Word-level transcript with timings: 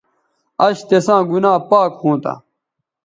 اش 0.65 0.77
تساں 0.89 1.21
گنا 1.29 1.53
پاک 1.69 1.91
ھونتہ 2.01 2.33